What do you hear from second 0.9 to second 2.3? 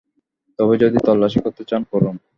তল্লাশি করতে চান করুন।